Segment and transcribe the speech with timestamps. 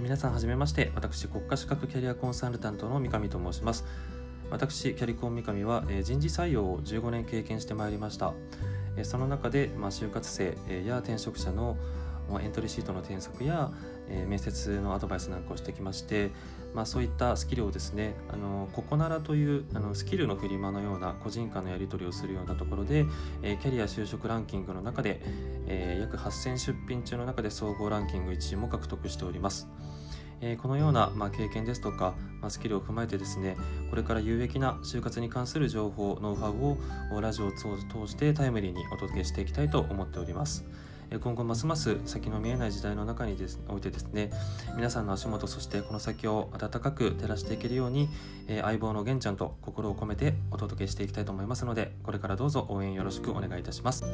[0.00, 0.92] 皆さんはじめまして。
[0.94, 3.84] 私国家資格キャリアコンサルタントの三上と申します。
[4.50, 8.32] 私キャリコン三上は人事採用を15年経験してまいりました。
[9.02, 11.76] その中で、まあ、就活生や転職者の
[12.40, 13.70] エントリーシートの添削や、
[14.08, 16.30] え面接のアドバイスなんかをしてきまして、
[16.74, 23.06] まあ、そういったスキルをですねあのココナラというあのスキルのフリマのような個人間のやり取りをするようなところで、
[23.42, 25.20] えーキャリア就職ランキングの中で、
[25.66, 29.68] えー約8000出品中の中で総合ランキング1位も獲得しております。
[30.40, 33.56] えこのような、ま、経験ですとか、ま、スキルを踏まえてですね
[33.90, 37.58] これから有益な就活に関する情報ノウハウをラジオを通
[38.06, 40.64] してタイムリーにお届けしていきたいと思っております。
[41.18, 44.30] 今後ますます先の見えない時代の中にですおいてですね
[44.76, 48.08] 皆さんの足元そしてこの先を温かく照らしていけるように、
[48.46, 54.04] え相棒の玄ちゃんと心を込めてお届けしていきたいと思いますのでこれからどうぞ応援よろしくお願いいたします。